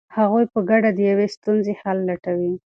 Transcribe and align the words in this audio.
هغوی 0.17 0.45
په 0.53 0.59
ګډه 0.69 0.89
د 0.93 0.99
یوې 1.09 1.27
ستونزې 1.35 1.73
حل 1.81 1.97
لټوي. 2.09 2.53